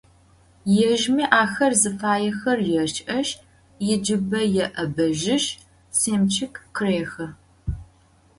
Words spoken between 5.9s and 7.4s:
sêmçık khırêxı.